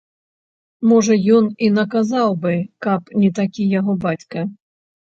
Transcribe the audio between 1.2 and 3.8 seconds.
ён і наказаў бы, каб не такі